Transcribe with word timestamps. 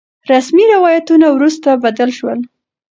رسمي 0.31 0.65
روايتونه 0.75 1.27
وروسته 1.31 1.69
بدل 1.83 2.09
شول. 2.17 2.39